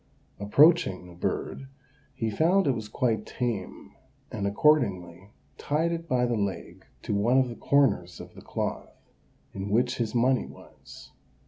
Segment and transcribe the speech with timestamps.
[0.39, 1.67] Approaching the bird,
[2.15, 3.91] he found it was quite tame,
[4.31, 8.95] and accordingly tied it by the leg to one of the corners of the cloth,
[9.53, 11.11] in which his money was.